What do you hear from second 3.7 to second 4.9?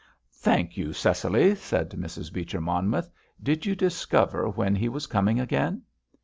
discover when he